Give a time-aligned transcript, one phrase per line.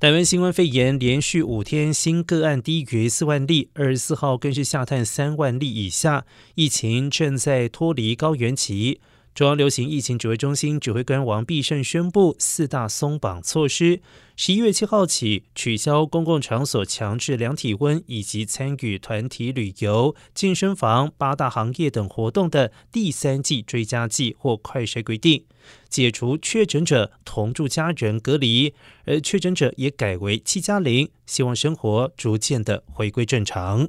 [0.00, 6.26] 台湾新冠肺炎连续五天新个案低于四万例，二十四号更是下探三万例以下，
[6.56, 9.00] 疫情正在脱离高原期。
[9.34, 14.00] 中央流行疫情指挥中心指挥官王必胜宣布四大松绑措施：
[14.36, 25.44] 十一月七号起取消公共场所强制量体温以及参与团体旅游、健身房、八大行业等活动的第三季追加剂或快筛规定，
[25.88, 28.72] 解除确诊者同住家人隔离，
[29.04, 33.88] 而确诊者也改为七加零，希望生活逐渐的回归正常。